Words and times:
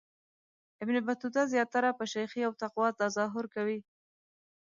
ابن 0.83 0.95
بطوطه 1.07 1.41
زیاتره 1.53 1.89
په 1.99 2.03
شیخی 2.11 2.41
او 2.47 2.53
تقوا 2.61 2.87
تظاهر 3.01 3.45
کوي. 3.55 3.79